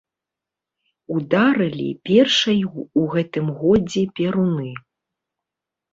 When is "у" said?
3.03-3.07